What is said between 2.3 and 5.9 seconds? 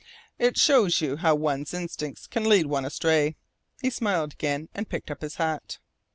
lead one astray," he smiled again, and picked up his hat.